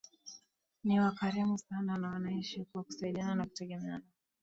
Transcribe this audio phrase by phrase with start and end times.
[0.83, 4.03] Ni wakarimu sana na wanaishi kwa kusaidiana na kutegemeana